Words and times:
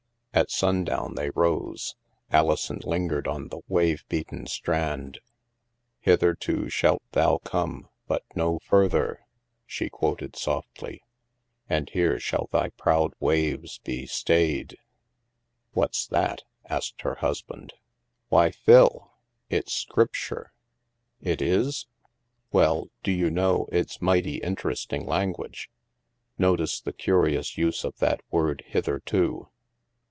At 0.33 0.49
sundown 0.49 1.15
they 1.15 1.29
rose. 1.31 1.97
Alison 2.31 2.79
lingered 2.85 3.27
on 3.27 3.49
the 3.49 3.59
wave 3.67 4.05
beaten 4.07 4.47
strand. 4.47 5.19
"* 5.71 5.99
Hitherto 5.99 6.69
shalt 6.69 7.03
thou 7.11 7.39
come, 7.39 7.89
but 8.07 8.23
no 8.33 8.57
further,'" 8.59 9.25
she 9.65 9.89
quoted 9.89 10.37
softly, 10.37 11.03
"* 11.47 11.69
and 11.69 11.89
here 11.89 12.17
shall 12.17 12.47
thy 12.49 12.69
proud 12.69 13.11
waves 13.19 13.79
be 13.79 14.05
stayed.' 14.05 14.77
""What's 15.73 16.07
that?" 16.07 16.43
asked 16.65 17.01
her 17.01 17.15
husband. 17.15 17.73
Why, 18.29 18.51
Phil! 18.51 19.11
It's 19.49 19.73
Scripture." 19.73 20.53
It 21.19 21.41
is? 21.41 21.87
Well, 22.53 22.87
do 23.03 23.11
you 23.11 23.29
know, 23.29 23.67
it's 23.69 24.01
mighty 24.01 24.35
interest 24.37 24.93
ing 24.93 25.05
language. 25.05 25.69
Notice 26.37 26.79
the 26.79 26.93
curious 26.93 27.57
use 27.57 27.83
of 27.83 27.97
that 27.97 28.21
word 28.31 28.63
* 28.65 28.65
hitherto.' 28.67 29.49